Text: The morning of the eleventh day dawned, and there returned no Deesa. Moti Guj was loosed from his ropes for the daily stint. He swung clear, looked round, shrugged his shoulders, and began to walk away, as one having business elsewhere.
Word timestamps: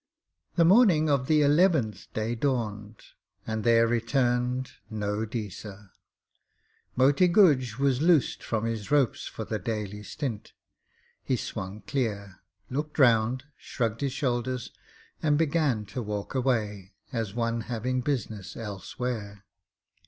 The 0.55 0.65
morning 0.65 1.11
of 1.11 1.27
the 1.27 1.43
eleventh 1.43 2.11
day 2.11 2.33
dawned, 2.33 3.01
and 3.45 3.63
there 3.63 3.85
returned 3.85 4.71
no 4.89 5.27
Deesa. 5.27 5.91
Moti 6.95 7.27
Guj 7.29 7.77
was 7.77 8.01
loosed 8.01 8.41
from 8.41 8.65
his 8.65 8.89
ropes 8.89 9.27
for 9.27 9.45
the 9.45 9.59
daily 9.59 10.01
stint. 10.01 10.53
He 11.23 11.35
swung 11.35 11.81
clear, 11.81 12.41
looked 12.67 12.97
round, 12.97 13.43
shrugged 13.55 14.01
his 14.01 14.11
shoulders, 14.13 14.71
and 15.21 15.37
began 15.37 15.85
to 15.93 16.01
walk 16.01 16.33
away, 16.33 16.93
as 17.13 17.35
one 17.35 17.61
having 17.69 18.01
business 18.01 18.57
elsewhere. 18.57 19.45